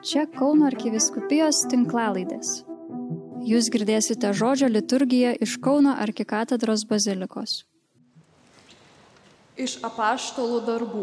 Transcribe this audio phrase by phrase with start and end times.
[0.00, 2.62] Čia Kauno arkiviskupijos tinklalaidės.
[3.44, 7.66] Jūs girdėsite žodžio liturgiją iš Kauno arkikatedros bazilikos.
[9.60, 11.02] Iš apaštalų darbų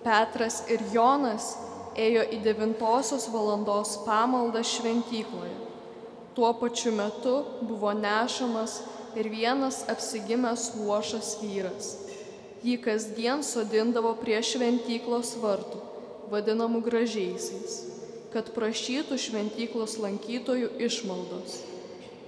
[0.00, 1.50] Petras ir Jonas
[1.92, 5.52] ėjo į devintosios valandos pamaldą šventykloje.
[6.32, 8.78] Tuo pačiu metu buvo nešamas
[9.12, 11.92] ir vienas apsigimęs luošas vyras.
[12.64, 15.84] Jį kasdien sodindavo prie šventyklos vartų,
[16.32, 17.89] vadinamų gražiaisiais
[18.30, 21.60] kad prašytų šventyklos lankytojų išmaldos.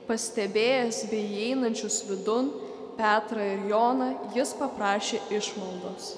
[0.09, 2.51] Pastebėjęs bei įeinančius vidun
[2.97, 6.13] Petrą ir Joną, jis paprašė išmaldos.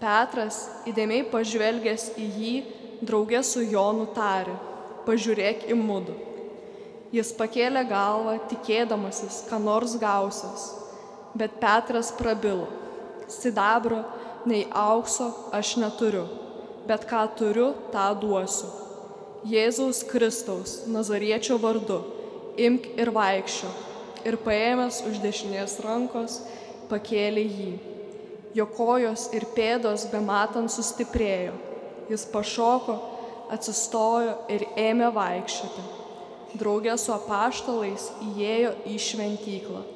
[0.00, 2.52] Petras, įdėmiai pažvelgęs į jį,
[3.04, 4.54] draugė su Jonu tarė,
[5.08, 6.14] pažiūrėk į mudu.
[7.10, 10.68] Jis pakėlė galvą, tikėdamasis, ką nors gausias,
[11.34, 12.68] bet Petras prabilo,
[13.32, 14.04] sidabro
[14.46, 16.28] nei aukso aš neturiu,
[16.86, 18.89] bet ką turiu, tą duosiu
[19.48, 22.02] Jėzaus Kristaus Nazariečio vardu,
[22.60, 23.70] imk ir vaikščio.
[24.28, 26.42] Ir paėmęs už dešinės rankos,
[26.90, 27.70] pakėlė jį.
[28.52, 31.54] Jo kojos ir pėdos bematant sustiprėjo.
[32.12, 32.98] Jis pašoko,
[33.54, 35.86] atsistojo ir ėmė vaikščioti.
[36.60, 39.86] Draugė su apaštalais įėjo į šventyklą.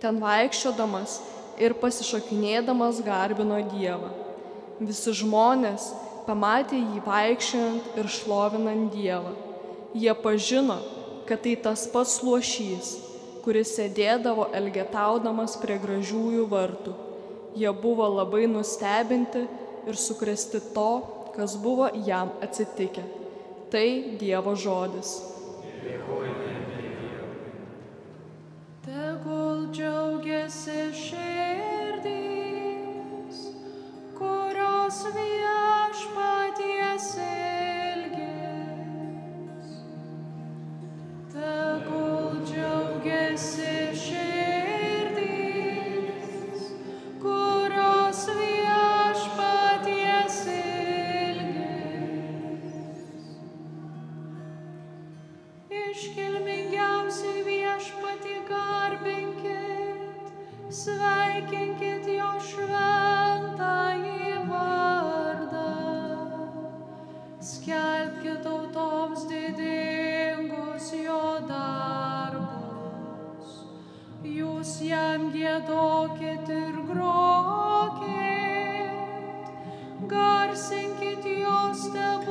[0.00, 1.18] Ten vaikščiodamas
[1.60, 4.08] ir pasišokinėdamas garbino Dievą.
[4.80, 5.90] Visi žmonės
[6.26, 9.32] pamatė jį vaikščiojant ir šlovinant Dievą.
[9.96, 10.78] Jie pažino,
[11.28, 12.92] kad tai tas pats luošys,
[13.44, 16.94] kuris sėdėdavo elgetaudamas prie gražiųjų vartų.
[17.56, 19.46] Jie buvo labai nustebinti
[19.86, 20.90] ir sukresti to,
[21.36, 23.04] kas buvo jam atsitikę.
[23.70, 23.86] Tai
[24.20, 25.16] Dievo žodis.
[28.86, 31.25] Tegul džiaugiasi širdys,
[55.96, 60.26] Iškilmingiausiai viešpatį garbinkit,
[60.78, 65.70] sveikinkit jo šventąjį vardą.
[67.52, 73.48] Skelbkit tautoms didingus jo darbus.
[74.36, 78.12] Jūs jam gėdokit ir grokit,
[80.12, 82.25] garsinkit jo stebuklingą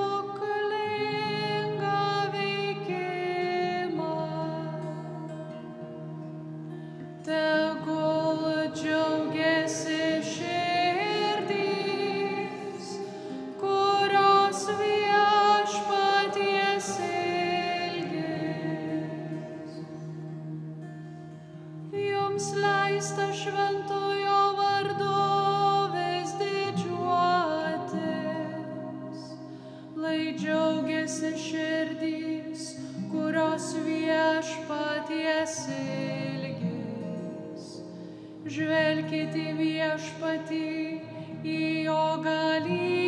[22.35, 25.11] Jums leista šventojo vardu
[25.93, 28.01] vis didžiuotis,
[29.95, 32.65] lai džiaugiasi širdys,
[33.13, 37.63] kurios viešpaties ilgis.
[38.57, 40.67] Žvelkite viešpatį,
[41.39, 41.57] į
[41.87, 43.04] jo galybę,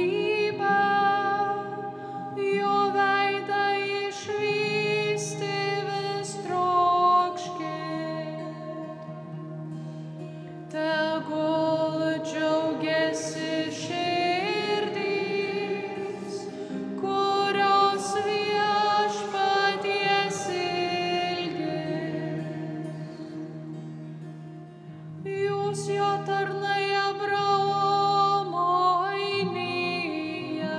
[25.67, 28.67] Jūs jo tarnai Abraomo
[29.03, 30.77] ainyje,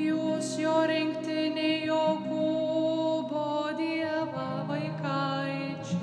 [0.00, 3.42] jūs jo rinktinė Jokūbo
[3.76, 6.00] Dieva vaikaičiai.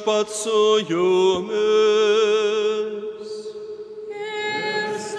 [0.05, 1.55] Viešpat su jumis.
[5.11, 5.19] Su.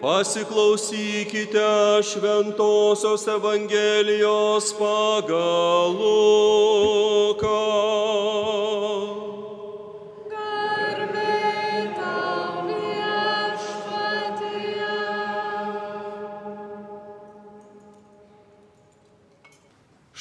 [0.00, 7.97] Pasiklausykite Šventojios Evangelijos pagal Luką.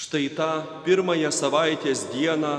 [0.07, 2.51] Štai tą pirmąją savaitės dieną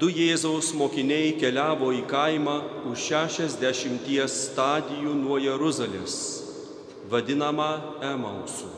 [0.00, 2.54] du Jėzaus mokiniai keliavo į kaimą
[2.88, 6.14] už 60 stadijų nuo Jeruzalės,
[7.12, 7.68] vadinamą
[8.12, 8.70] Emausu.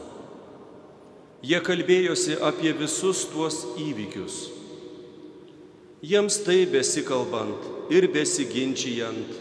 [1.47, 4.41] Jie kalbėjosi apie visus tuos įvykius.
[6.03, 9.39] Jiems tai besikalbant ir besiginčijant,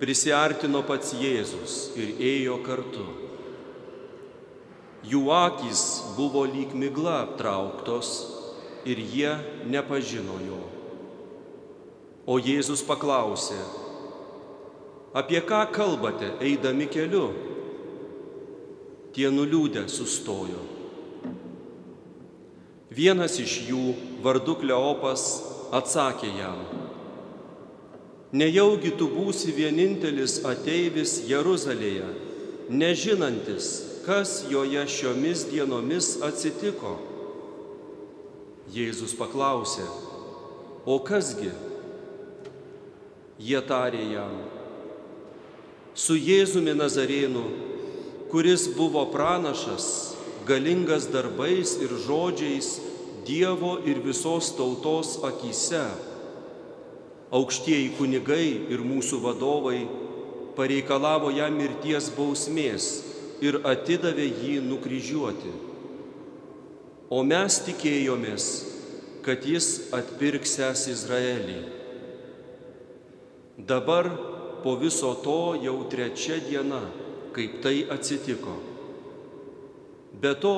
[0.00, 3.25] prisiartino pats Jėzus ir ėjo kartu.
[5.06, 5.82] Jų akys
[6.16, 8.08] buvo lyg migla aptrauktos
[8.86, 9.36] ir jie
[9.70, 10.62] nepažino jo.
[12.26, 13.58] O Jėzus paklausė,
[15.14, 17.28] apie ką kalbate eidami keliu?
[19.14, 20.64] Tie nuliūdę sustojo.
[22.90, 23.84] Vienas iš jų,
[24.24, 25.22] vardu Kleopas,
[25.76, 26.58] atsakė jam,
[28.34, 32.08] nejaugi tu būsi vienintelis ateivis Jeruzalėje,
[32.72, 33.68] nežinantis,
[34.06, 36.92] kas joje šiomis dienomis atsitiko.
[38.70, 39.82] Jėzus paklausė,
[40.86, 41.50] o kasgi?
[43.42, 44.36] Jie tarė jam,
[45.94, 47.42] su Jėzumi Nazarėnu,
[48.30, 49.88] kuris buvo pranašas,
[50.46, 52.76] galingas darbais ir žodžiais
[53.26, 55.82] Dievo ir visos tautos akise.
[57.34, 59.80] Aukštieji kunigai ir mūsų vadovai
[60.54, 63.05] pareikalavo jam mirties bausmės
[63.44, 65.52] ir atidavė jį nukryžiuoti.
[67.12, 68.46] O mes tikėjomės,
[69.26, 71.58] kad jis atpirksęs Izraelį.
[73.56, 74.08] Dabar
[74.64, 76.82] po viso to jau trečia diena,
[77.36, 78.56] kaip tai atsitiko.
[80.16, 80.56] Be to,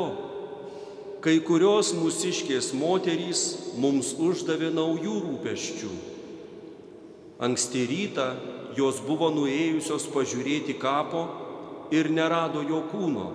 [1.24, 3.42] kai kurios mūsiškės moterys
[3.80, 5.90] mums uždavė naujų rūpeščių.
[7.42, 8.28] Anksti rytą
[8.78, 11.26] jos buvo nuėjusios pažiūrėti kapo
[11.94, 13.28] ir nerado jo kūno.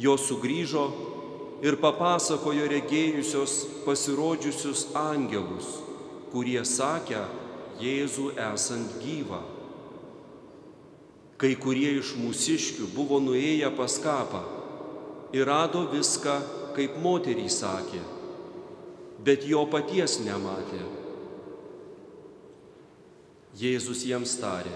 [0.00, 0.84] Jos sugrįžo
[1.64, 5.70] ir papasakojo regėjusios pasirodžiusius angelus,
[6.32, 7.24] kurie sakė
[7.74, 9.40] Jėzų esant gyvą.
[11.42, 14.44] Kai kurie iš mūsiškių buvo nuėję pas kapą
[15.34, 16.36] ir rado viską,
[16.76, 18.02] kaip moteriai sakė,
[19.26, 20.82] bet jo paties nematė.
[23.58, 24.74] Jėzus jiems tarė,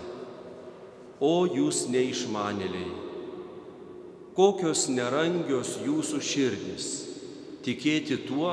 [1.21, 2.91] o jūs neišmanėliai,
[4.39, 6.89] kokios nerangios jūsų širdis,
[7.67, 8.53] tikėti tuo,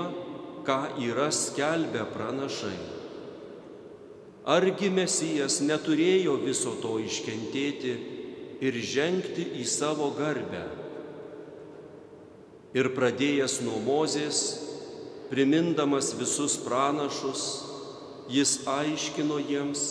[0.65, 2.77] ką yra skelbę pranašai.
[4.45, 7.93] Argi Mesijas neturėjo viso to iškentėti
[8.65, 10.65] ir žengti į savo garbę?
[12.75, 14.41] Ir pradėjęs nuo Mozės,
[15.29, 17.45] primindamas visus pranašus,
[18.29, 19.86] jis aiškino jiems,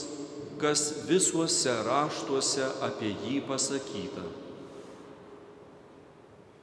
[0.65, 4.23] kas visuose raštuose apie jį pasakyta.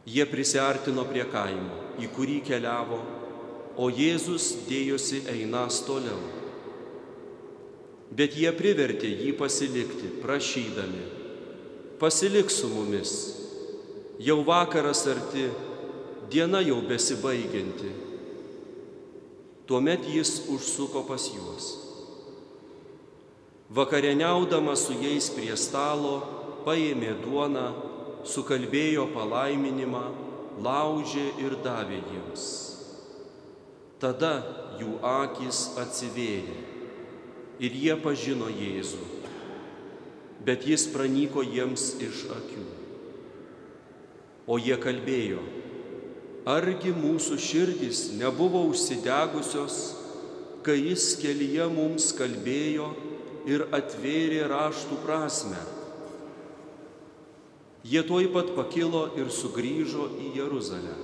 [0.09, 2.97] Jie prisartino prie kaimo, į kurį keliavo,
[3.77, 6.17] o Jėzus dėjosi einas toliau.
[8.09, 11.03] Bet jie privertė jį pasilikti, prašydami,
[12.01, 13.13] pasilik su mumis,
[14.17, 15.45] jau vakaras arti,
[16.33, 17.93] diena jau besibaigianti.
[19.69, 21.90] Tuomet jis užsuko pas juos.
[23.71, 26.17] Vakarieniaudamas su jais prie stalo,
[26.65, 27.69] paėmė duoną,
[28.27, 30.01] sukalbėjo palaiminimą,
[30.59, 32.43] laužė ir davė jiems.
[34.01, 34.33] Tada
[34.81, 36.57] jų akis atsivėrė
[37.63, 39.05] ir jie pažino Jėzų,
[40.43, 42.65] bet jis pranyko jiems iš akių.
[44.51, 45.45] O jie kalbėjo,
[46.49, 49.79] argi mūsų širdys nebuvo užsidegusios,
[50.65, 52.89] kai jis kelyje mums kalbėjo
[53.49, 55.59] ir atvėrė raštų prasme.
[57.87, 60.97] Jie tuoj pat pakilo ir sugrįžo į Jeruzalę.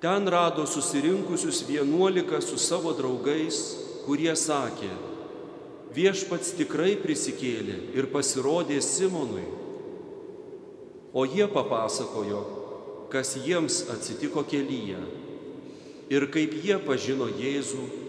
[0.00, 3.58] Ten rado susirinkusius vienuolika su savo draugais,
[4.06, 4.92] kurie sakė,
[5.96, 9.44] viešpats tikrai prisikėlė ir pasirodė Simonui.
[11.16, 12.42] O jie papasakojo,
[13.12, 15.00] kas jiems atsitiko kelyje
[16.12, 18.05] ir kaip jie pažino Jėzų,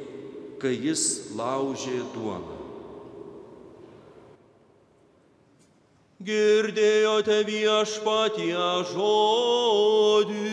[0.62, 1.04] kai jis
[1.38, 2.58] laužė duoną.
[6.28, 8.56] Girdėjote viešpatie
[8.92, 10.46] žodį.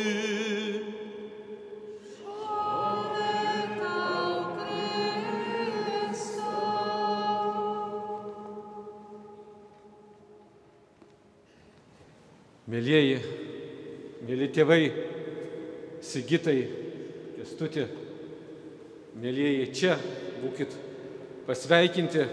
[12.75, 13.19] Mėlyjeji,
[14.27, 14.81] mėly tėvai,
[16.05, 16.63] Sigitai,
[17.37, 17.85] Kestuti,
[19.21, 19.97] mėlyjeji, čia
[20.43, 20.75] būkit
[21.47, 22.27] pasveikinti.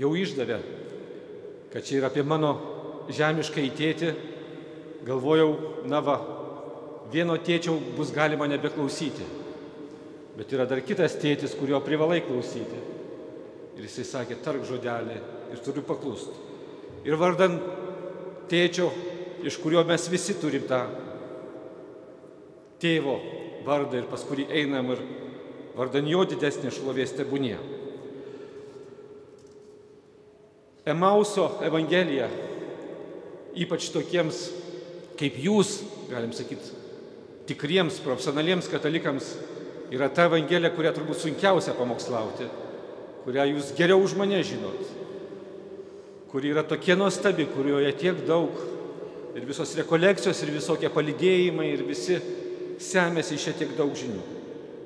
[0.00, 0.58] Jau išdavė,
[1.72, 2.52] kad čia yra apie mano
[3.12, 4.12] žemišką įtėti.
[5.06, 5.50] Galvojau,
[5.90, 6.16] na va,
[7.12, 9.26] vieno tėčio bus galima nebeklausyti.
[10.38, 12.78] Bet yra dar kitas tėtis, kurio privalai klausyti.
[13.76, 15.18] Ir jisai sakė, tark žodelį
[15.52, 16.34] ir turiu paklusti.
[17.08, 17.58] Ir vardan
[18.48, 18.88] tėčio,
[19.42, 20.84] iš kurio mes visi turim tą
[22.82, 23.16] tėvo
[23.66, 25.02] vardą ir pas kurį einam ir
[25.76, 27.56] vardan jo didesnė šlovės tebūnie.
[30.82, 32.26] Emauso Evangelija,
[33.54, 34.48] ypač tokiems
[35.20, 35.76] kaip jūs,
[36.10, 36.74] galim sakyti,
[37.46, 39.36] tikriems profesionaliems katalikams,
[39.94, 42.48] yra ta Evangelija, kurią turbūt sunkiausia pamokslauti,
[43.22, 44.82] kurią jūs geriau už mane žinot,
[46.32, 48.56] kuri yra tokia nuostabi, kurioje tiek daug
[49.36, 52.18] ir visos rekolekcijos, ir visokie palidėjimai, ir visi
[52.80, 54.22] semėsi iš čia tiek daug žinių,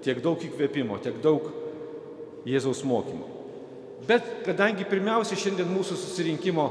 [0.05, 1.50] tiek daug įkvėpimo, tiek daug
[2.47, 3.26] Jėzaus mokymo.
[4.07, 6.66] Bet kadangi pirmiausia šiandien mūsų susirinkimo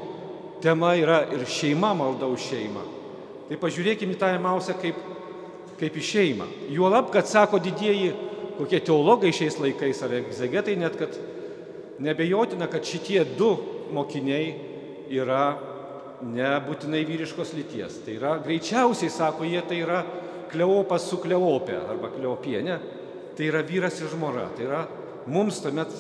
[0.64, 2.86] tema yra ir šeima malda už šeimą,
[3.50, 5.00] tai pažiūrėkime į tą Emausą kaip,
[5.80, 6.48] kaip į šeimą.
[6.72, 8.14] Juolab, kad sako didieji
[8.58, 11.16] kokie teologai šiais laikais ar egzegetai net, kad
[12.00, 13.52] nebejotina, kad šitie du
[13.96, 14.54] mokiniai
[15.12, 15.56] yra
[16.26, 18.00] nebūtinai vyriškos lyties.
[18.06, 20.04] Tai yra, greičiausiai, sako jie, tai yra
[20.52, 22.80] kleopas su kleopė arba kleopienė.
[23.36, 24.48] Tai yra vyras ir žmora.
[24.56, 24.84] Tai yra
[25.32, 25.92] mums tuomet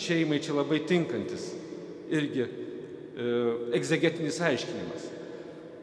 [0.00, 1.50] šeimai čia labai tinkantis
[2.10, 2.50] irgi e,
[3.76, 5.08] egzegetinis aiškinimas.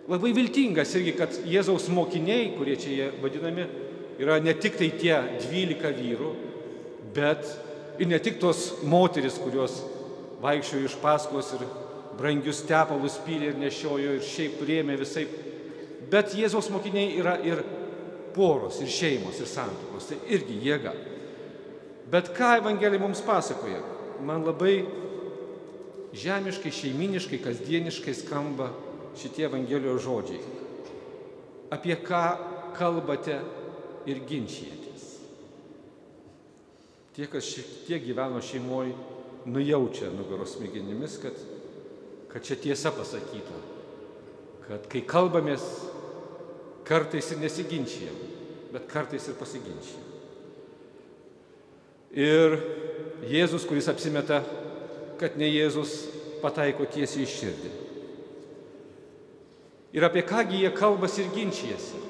[0.08, 3.66] Labai viltingas irgi, kad Jėzaus mokiniai, kurie čia jie vadinami,
[4.24, 6.32] yra ne tik tai tie dvylika vyrų,
[7.16, 7.44] bet
[8.00, 9.82] ir ne tik tos moteris, kurios
[10.42, 11.66] vaikščiojo iš paskos ir
[12.18, 15.28] brangius tepalus pylė ir nešiojo ir šiaip rėmė visai.
[16.12, 17.62] Bet Jėzaus mokiniai yra ir
[18.38, 20.12] poros, ir šeimos, ir santokos.
[20.12, 20.94] Tai irgi jėga.
[22.12, 23.82] Bet ką Evangelija mums pasakoja?
[24.24, 24.86] Man labai
[26.18, 28.70] žemiškai, šeiminiškai, kasdieniškai skamba
[29.18, 30.42] šitie Evangelijos žodžiai.
[31.74, 32.24] Apie ką
[32.78, 33.42] kalbate
[34.08, 35.06] ir ginčijatės.
[37.18, 38.94] Tie, kas šiek tiek gyveno šeimoje,
[39.48, 41.36] nujaučia nugaros smegenimis, kad,
[42.32, 43.60] kad čia tiesa pasakyta.
[44.68, 45.66] Kad kai kalbamės,
[46.88, 48.16] kartais ir nesiginčijam,
[48.74, 50.06] bet kartais ir pasiginčijam.
[52.18, 52.58] Ir
[53.28, 54.42] Jėzus, kuris apsimeta,
[55.20, 56.00] kad ne Jėzus,
[56.42, 57.72] pataiko tiesiai į širdį.
[59.98, 62.04] Ir apie kągi jie kalbasi ir ginčijasi.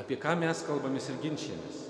[0.00, 1.80] Apie ką mes kalbamės ir ginčijamės.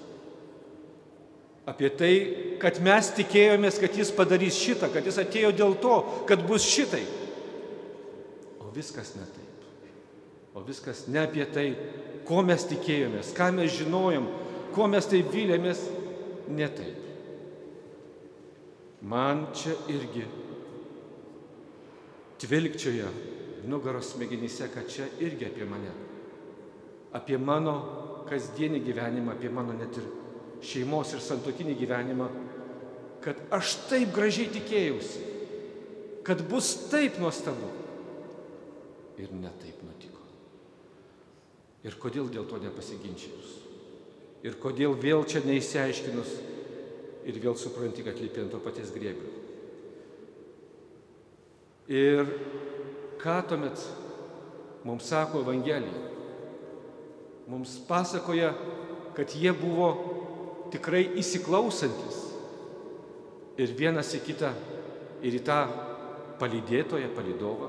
[1.64, 2.12] Apie tai,
[2.60, 5.96] kad mes tikėjomės, kad jis padarys šitą, kad jis atėjo dėl to,
[6.28, 7.02] kad bus šitai.
[8.60, 9.53] O viskas ne taip.
[10.54, 11.68] O viskas ne apie tai,
[12.26, 14.28] ko mes tikėjomės, ką mes žinojom,
[14.74, 15.82] ko mes taip vylėmės,
[16.54, 17.00] ne taip.
[19.04, 20.24] Man čia irgi
[22.40, 23.10] tvilkčioja
[23.68, 25.92] nugaros smegenyse, kad čia irgi apie mane.
[27.14, 27.74] Apie mano
[28.28, 30.08] kasdienį gyvenimą, apie mano net ir
[30.64, 32.28] šeimos ir santokinį gyvenimą,
[33.24, 35.22] kad aš taip gražiai tikėjausi,
[36.24, 37.70] kad bus taip nuostabu.
[39.20, 40.23] Ir netaip nutiko.
[41.84, 43.58] Ir kodėl dėl to nepasiginčius?
[44.44, 46.32] Ir kodėl vėl čia neįsiaiškinus
[47.28, 49.32] ir vėl supranti, kad lipi ant to paties grėblio.
[51.88, 52.24] Ir
[53.20, 53.80] ką tuomet
[54.84, 56.12] mums sako Evangelija?
[57.48, 58.54] Mums pasakoja,
[59.16, 59.90] kad jie buvo
[60.72, 62.22] tikrai įsiklausantis
[63.60, 64.50] ir vienas į kitą,
[65.22, 65.58] ir į tą
[66.40, 67.68] palydėtoją, palydovą,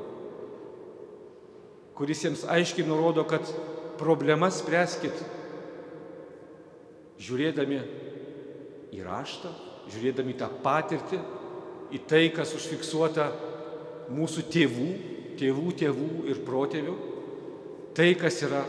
[1.95, 3.51] kuris jiems aiškiai nurodo, kad
[3.99, 5.23] problemas spręskit
[7.21, 7.79] žiūrėdami
[8.95, 9.51] į raštą,
[9.93, 11.19] žiūrėdami tą patirtį,
[11.95, 13.29] į tai, kas užfiksuota
[14.13, 14.89] mūsų tėvų,
[15.39, 16.95] tėvų, tėvų ir protėvių,
[17.95, 18.63] tai, kas yra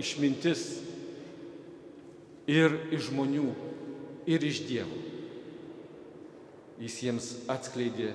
[0.00, 0.64] išmintis
[2.50, 3.50] ir iš žmonių,
[4.30, 4.98] ir iš Dievo.
[6.80, 8.14] Jis jiems atskleidė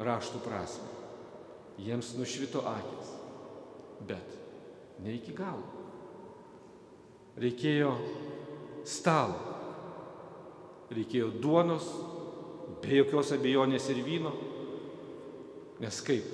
[0.00, 0.88] raštų prasme.
[1.84, 3.10] Jiems nušvito akis.
[4.08, 4.45] Bet
[5.04, 5.64] ne iki galo.
[7.36, 7.92] Reikėjo
[8.86, 9.40] stalo.
[10.92, 11.88] Reikėjo duonos,
[12.82, 14.32] be jokios abejonės ir vyno,
[15.80, 16.24] Nes kaip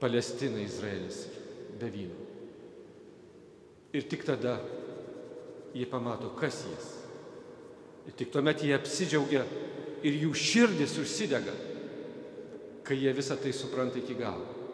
[0.00, 1.22] Palestina, Izraelis
[1.78, 2.24] be vyno.
[3.94, 4.58] Ir tik tada
[5.72, 6.88] jie pamato, kas jis.
[8.10, 9.44] Ir tik tuomet jie apsidžiaugia
[10.06, 11.54] ir jų širdis užsidega,
[12.86, 14.65] kai jie visą tai supranta iki galo.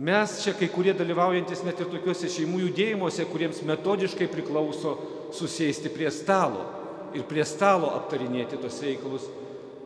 [0.00, 4.94] Mes čia kai kurie dalyvaujantis net ir tokiuose šeimų judėjimuose, kuriems metodiškai priklauso
[5.36, 6.62] susėsti prie stalo
[7.12, 9.26] ir prie stalo aptarinėti tos reikalus,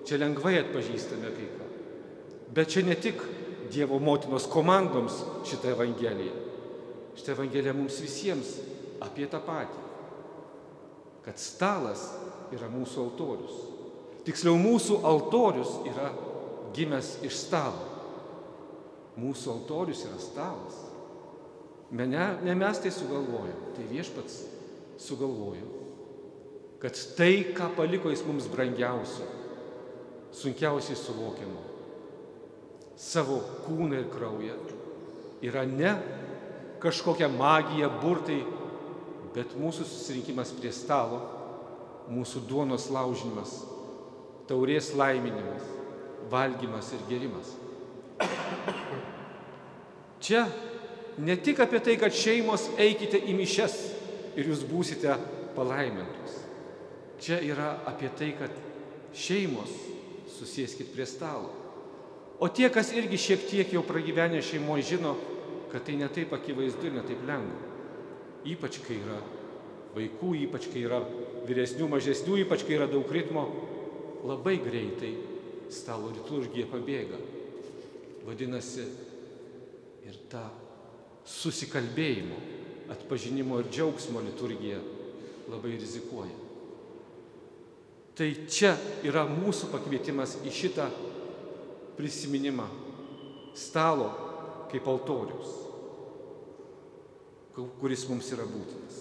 [0.06, 1.66] čia lengvai atpažįstame kai ką.
[2.54, 3.24] Bet čia ne tik
[3.74, 5.16] Dievo motinos komandoms
[5.48, 6.34] šitą Evangeliją.
[7.16, 8.52] Šitą Evangeliją mums visiems
[9.02, 9.80] apie tą patį.
[11.24, 12.04] Kad stalas
[12.54, 13.56] yra mūsų altorius.
[14.28, 16.12] Tiksliau, mūsų altorius yra
[16.76, 17.93] gimęs iš stalo.
[19.20, 20.80] Mūsų altorius yra stalas.
[21.94, 24.40] Ne, ne mes tai sugalvojom, tai viešpats
[24.98, 25.68] sugalvojo,
[26.82, 29.26] kad tai, ką paliko jis mums brangiausio,
[30.34, 31.62] sunkiausiai suvokiamo,
[32.98, 34.56] savo kūną ir kraują,
[35.44, 35.94] yra ne
[36.82, 38.42] kažkokia magija, burtai,
[39.34, 41.22] bet mūsų susirinkimas prie stalo,
[42.12, 43.56] mūsų duonos laužinimas,
[44.50, 45.64] taurės laiminimas,
[46.30, 47.54] valgymas ir gerimas.
[50.24, 50.46] Čia
[51.20, 53.74] ne tik apie tai, kad šeimos eikite į mišes
[54.40, 55.18] ir jūs būsite
[55.56, 56.38] palaimintos.
[57.20, 58.54] Čia yra apie tai, kad
[59.14, 59.70] šeimos
[60.34, 61.52] susėskit prie stalo.
[62.40, 65.14] O tie, kas irgi šiek tiek jau pragyvenę šeimoje, žino,
[65.70, 67.70] kad tai netaip akivaizdu ir netaip lengva.
[68.48, 69.20] Ypač kai yra
[69.94, 70.98] vaikų, ypač kai yra
[71.46, 73.46] vyresnių, mažesnių, ypač kai yra daug ritmo,
[74.26, 75.14] labai greitai
[75.72, 77.20] stalo liturgija pabėga.
[78.24, 78.88] Vadinasi,
[80.04, 80.44] ir ta
[81.24, 82.36] susikalbėjimo,
[82.92, 84.80] atpažinimo ir džiaugsmo liturgija
[85.48, 86.36] labai rizikuoja.
[88.14, 88.74] Tai čia
[89.06, 90.86] yra mūsų pakvietimas į šitą
[91.96, 92.66] prisiminimą
[93.58, 94.10] stalo
[94.70, 95.56] kaip altorius,
[97.54, 99.00] kuris mums yra būtinas.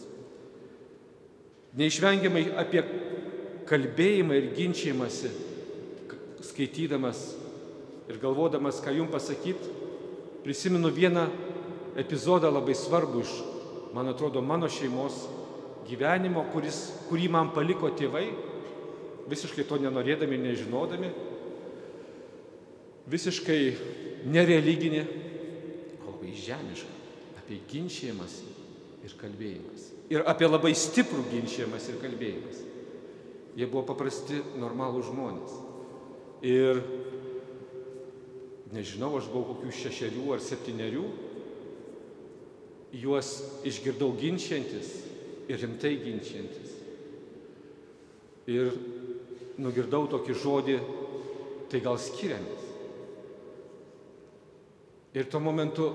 [1.78, 2.84] Neišvengiamai apie
[3.70, 5.32] kalbėjimą ir ginčiamasi,
[6.50, 7.24] skaitydamas
[8.12, 9.83] ir galvodamas, ką jums pasakyti,
[10.44, 11.28] prisimenu vieną
[12.00, 13.34] epizodą labai svarbų iš,
[13.96, 15.26] man atrodo, mano šeimos
[15.88, 18.26] gyvenimo, kuris, kurį man paliko tėvai,
[19.30, 21.12] visiškai to nenorėdami, nežinodami,
[23.12, 23.62] visiškai
[24.32, 25.04] nereliginė,
[26.08, 27.00] labai žemiška,
[27.40, 28.42] apie ginčiamas
[29.04, 29.90] ir kalbėjimas.
[30.12, 32.62] Ir apie labai stiprų ginčiamas ir kalbėjimas.
[33.54, 35.58] Jie buvo paprasti, normalų žmonės.
[36.44, 36.82] Ir
[38.74, 41.06] nežinau, aš buvau kokių šešerių ar septyniarių,
[43.04, 43.30] juos
[43.66, 44.92] išgirdau ginčiantis
[45.50, 46.76] ir rimtai ginčiantis.
[48.50, 48.74] Ir
[49.62, 50.78] nugirdau tokį žodį,
[51.72, 52.70] tai gal skiriamės.
[55.14, 55.88] Ir tuo momentu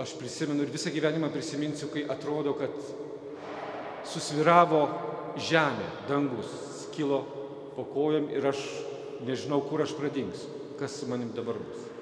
[0.00, 2.72] aš prisimenu ir visą gyvenimą prisiminsiu, kai atrodo, kad
[4.08, 4.82] susviravo
[5.40, 6.50] žemė, dangus,
[6.84, 7.22] skilo
[7.76, 8.62] po kojom ir aš
[9.24, 10.48] nežinau, kur aš pradingsiu,
[10.80, 11.93] kas su manim dabar bus.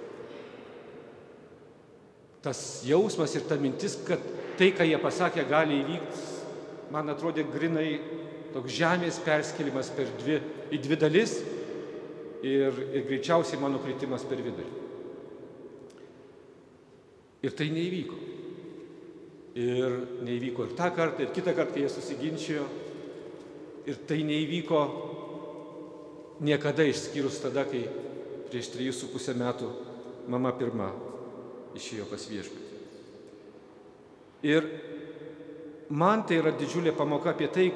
[2.42, 4.22] Tas jausmas ir ta mintis, kad
[4.58, 6.22] tai, ką jie pasakė, gali įvykti,
[6.92, 8.00] man atrodė grinai
[8.52, 10.40] toks žemės perskelimas per dvi,
[10.74, 11.36] į dvi dalis
[12.42, 14.80] ir, ir greičiausiai mano kritimas per vidurį.
[17.42, 18.18] Ir tai neįvyko.
[19.62, 22.66] Ir neįvyko ir tą kartą, ir kitą kartą, jie susiginčijo.
[23.86, 24.82] Ir tai neįvyko
[26.42, 27.86] niekada išskyrus tada, kai
[28.50, 29.70] prieš trejus su pusę metų
[30.30, 30.90] mama pirma
[31.78, 32.68] išėjo pas viešpatį.
[34.42, 34.66] Ir
[35.92, 37.68] man tai yra didžiulė pamoka apie tai,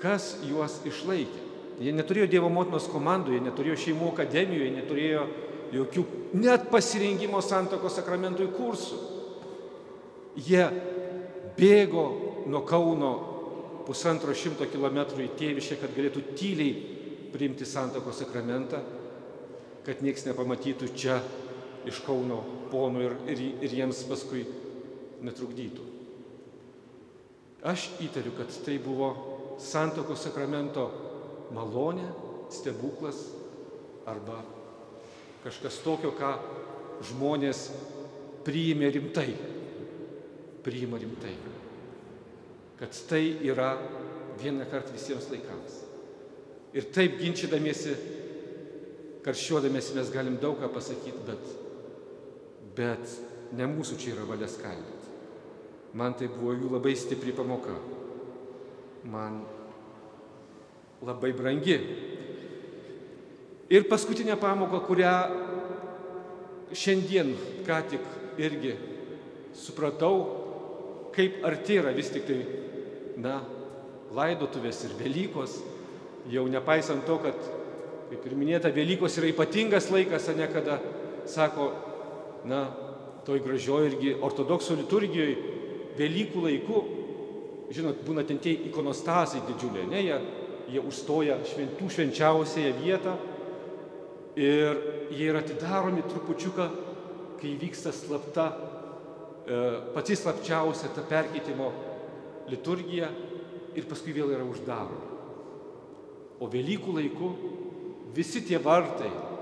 [0.00, 1.42] kas juos išlaikė.
[1.82, 5.22] Jie neturėjo Dievo motinos komandų, jie neturėjo šeimų akademijų, jie neturėjo
[5.74, 6.04] jokių
[6.38, 8.98] net pasirinkimo santoko sakramentui kursų.
[10.44, 10.66] Jie
[11.56, 12.04] bėgo
[12.50, 13.12] nuo Kauno
[13.86, 16.74] pusantro šimto kilometrų į tėviškę, kad galėtų tyliai
[17.34, 18.80] priimti santoko sakramentą,
[19.84, 21.18] kad nieks nepamatytų čia
[21.88, 22.40] iš Kauno
[22.72, 24.44] ponų ir, ir, ir jiems paskui
[25.24, 25.90] netrukdytų.
[27.64, 29.08] Aš įtariu, kad tai buvo
[29.62, 30.88] santoko sakramento
[31.54, 32.10] malonė,
[32.52, 33.22] stebuklas
[34.08, 34.42] arba
[35.44, 36.34] kažkas tokio, ką
[37.08, 37.66] žmonės
[38.44, 39.30] priimė rimtai.
[40.64, 41.32] Priima rimtai.
[42.80, 43.74] Kad tai yra
[44.40, 45.80] vieną kartą visiems laikams.
[46.74, 47.94] Ir taip ginčydamiesi,
[49.24, 51.44] karščiuodamiesi mes galim daug ką pasakyti, bet,
[52.76, 53.18] bet
[53.54, 55.12] ne mūsų čia yra valia skaldyti.
[55.94, 57.76] Man tai buvo jų labai stipri pamoka.
[59.06, 59.42] Man
[61.04, 61.76] labai brangi.
[63.70, 65.14] Ir paskutinė pamoka, kurią
[66.74, 67.32] šiandien
[67.66, 68.74] ką tik irgi
[69.54, 70.16] supratau,
[71.14, 72.40] kaip arti yra vis tik tai,
[73.22, 73.38] na,
[74.14, 75.60] laidotuvės ir Velykos,
[76.30, 77.48] jau nepaisant to, kad,
[78.10, 80.80] kaip ir minėta, Velykos yra ypatingas laikas, ne kada,
[81.30, 81.70] sako,
[82.48, 82.64] na,
[83.24, 85.50] toj gražioji irgi ortodoksų liturgijoje,
[85.94, 86.80] Velykų laiku,
[87.70, 90.16] žinot, būna ten tie ikonostazai didžiuliai, ne, jie,
[90.74, 93.12] jie užstoja šventų švenčiausiąją vietą
[94.34, 94.80] ir
[95.14, 96.66] jie yra atidaromi trupučiuką,
[97.38, 98.48] kai vyksta slapta,
[99.46, 99.60] e,
[99.94, 101.70] pati slapčiausia ta perkeitimo
[102.50, 103.12] liturgija
[103.78, 105.12] ir paskui vėl yra uždaromi.
[106.42, 107.30] O Velykų laiku
[108.18, 109.33] visi tie vartai, tai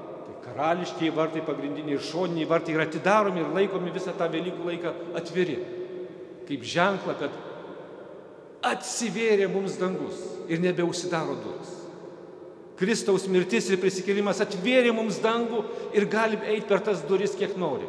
[0.53, 5.57] karališkiai vartai, pagrindiniai ir šoniniai vartai yra atidaromi ir laikomi visą tą Velykų laiką atviri.
[6.49, 7.39] Kaip ženkla, kad
[8.73, 11.73] atsivėrė mums dangus ir nebeužsidaro duris.
[12.79, 17.89] Kristaus mirtis ir prisikėlimas atvėrė mums dangų ir galim eiti per tas duris, kiek nori.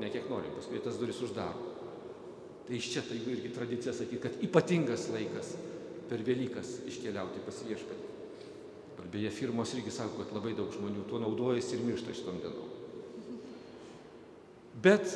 [0.00, 1.74] Ne kiek nori, paskui tas duris uždaro.
[2.68, 5.54] Tai iš čia tai irgi tradicija sakyti, kad ypatingas laikas
[6.08, 8.17] per Velykas iškeliauti pas viešpatį.
[9.08, 12.72] Beje, firmos irgi sako, kad labai daug žmonių tuo naudojasi ir miršta šitom dienom.
[14.82, 15.14] Bet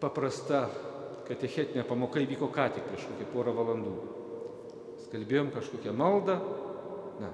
[0.00, 0.66] paprasta
[1.28, 3.92] katechetinė pamoka įvyko ką tik prieš kokį porą valandų.
[5.04, 6.38] Skalbėjom kažkokią maldą,
[7.22, 7.30] na,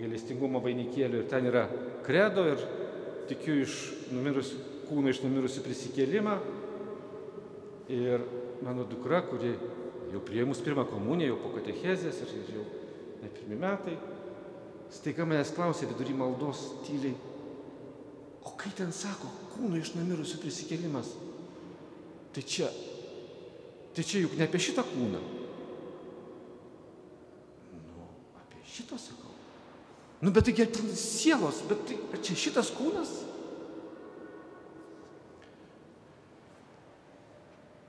[0.00, 1.66] gailestingumo vainikėlių ir ten yra
[2.06, 2.64] kredo ir
[3.30, 3.76] tikiu iš
[4.14, 6.36] numirusių, kūno iš numirusių prisikėlimą.
[7.92, 8.24] Ir
[8.66, 9.54] mano dukra, kuri
[10.10, 12.66] jau prieimus pirmą komuniją, jau po katechezės ir jau
[13.22, 13.96] ne pirmi metai,
[14.92, 17.14] staiga manęs klausė vidury maldos tyliai,
[18.46, 21.12] o kai ten sako, kūno iš numirusių prisikėlimas,
[22.34, 22.70] tai čia,
[23.96, 25.22] tai čia juk ne apie šitą kūną.
[27.76, 28.10] Nu,
[28.42, 29.32] apie šitą sakau.
[30.22, 33.10] Nu, bet taigi ten sielos, bet tai, čia šitas kūnas?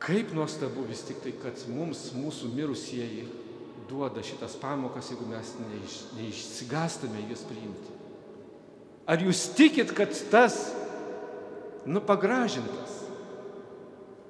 [0.08, 3.26] Kaip nuostabu vis tik tai, kad mums, mūsų mirusieji,
[3.90, 7.96] duoda šitas pamokas, jeigu mes neiš, neišsigastame jas priimti.
[9.08, 10.58] Ar jūs tikit, kad tas,
[11.88, 12.96] nu, pagražintas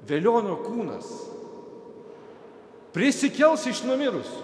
[0.07, 1.07] Velionio kūnas
[2.93, 4.43] prisikels iš numirusių?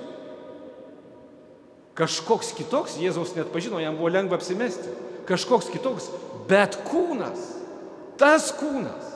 [1.93, 4.89] Kažkoks kitoks, Jėzaus net pažino, jam buvo lengva apsimesti.
[5.29, 6.09] Kažkoks kitoks,
[6.49, 7.45] bet kūnas,
[8.19, 9.11] tas kūnas,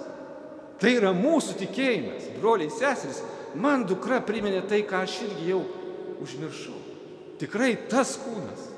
[0.77, 3.23] tai yra mūsų tikėjimas, broliai seserys.
[3.57, 5.63] Man dukra priminė tai, ką aš irgi jau
[6.23, 6.77] užmiršau.
[7.37, 8.69] Tikrai tas kūnas,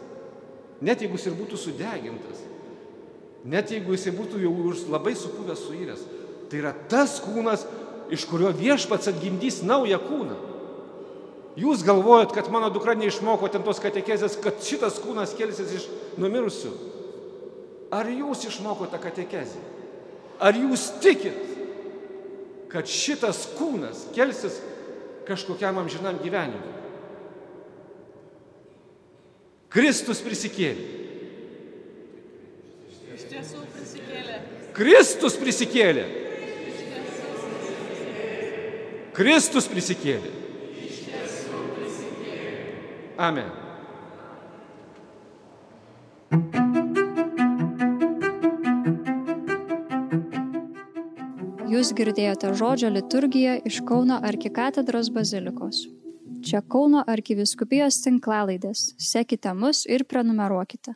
[0.84, 2.41] net jeigu jis ir būtų sudegintas,
[3.47, 4.54] net jeigu jis būtų jau
[4.91, 6.04] labai supuvęs suiręs,
[6.52, 7.65] tai yra tas kūnas,
[8.10, 10.38] iš kurio viešpats atgimdys naują kūną.
[11.60, 15.88] Jūs galvojat, kad mano dukra neišmoko ten tos katekezės, kad šitas kūnas kelsis iš
[16.21, 16.71] numirusių.
[17.95, 19.62] Ar jūs išmokote katekezę?
[20.39, 21.36] Ar jūs tikit,
[22.71, 24.60] kad šitas kūnas kelsis
[25.28, 26.79] kažkokiam amžinam gyvenimui?
[29.70, 30.86] Kristus prisikėlė.
[33.14, 34.40] Iš tiesų prisikėlė.
[34.74, 36.06] Kristus prisikėlė.
[39.14, 40.32] Kristus prisikėlė.
[43.20, 43.50] Amen.
[51.70, 55.86] Jūs girdėjote žodžio liturgiją iš Kauno arkikatedros bazilikos.
[56.39, 58.93] Čia Kauno arkiviskupijos tinklalaidės.
[58.95, 60.93] Sekite mus ir prenumeruokite.